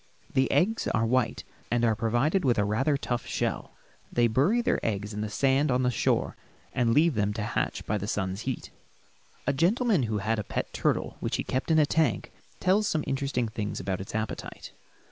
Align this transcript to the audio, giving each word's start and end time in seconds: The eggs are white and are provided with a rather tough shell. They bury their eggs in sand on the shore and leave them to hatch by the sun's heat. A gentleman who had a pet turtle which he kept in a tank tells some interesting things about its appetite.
The 0.33 0.49
eggs 0.51 0.87
are 0.87 1.05
white 1.05 1.43
and 1.69 1.85
are 1.85 1.93
provided 1.93 2.43
with 2.43 2.57
a 2.57 2.65
rather 2.65 2.97
tough 2.97 3.27
shell. 3.27 3.73
They 4.11 4.25
bury 4.25 4.59
their 4.63 4.83
eggs 4.83 5.13
in 5.13 5.29
sand 5.29 5.69
on 5.69 5.83
the 5.83 5.91
shore 5.91 6.35
and 6.73 6.91
leave 6.91 7.13
them 7.13 7.33
to 7.33 7.43
hatch 7.43 7.85
by 7.85 7.99
the 7.99 8.07
sun's 8.07 8.41
heat. 8.49 8.71
A 9.45 9.53
gentleman 9.53 10.01
who 10.09 10.17
had 10.17 10.39
a 10.39 10.43
pet 10.43 10.73
turtle 10.73 11.17
which 11.19 11.35
he 11.35 11.43
kept 11.43 11.69
in 11.69 11.77
a 11.77 11.85
tank 11.85 12.31
tells 12.59 12.87
some 12.87 13.03
interesting 13.05 13.47
things 13.47 13.79
about 13.79 14.01
its 14.01 14.15
appetite. 14.15 14.71